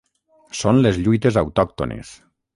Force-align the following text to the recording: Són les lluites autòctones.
Són 0.61 0.79
les 0.85 0.97
lluites 1.03 1.39
autòctones. 1.43 2.17